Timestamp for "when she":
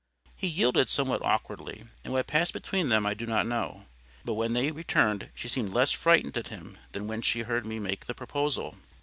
7.05-7.43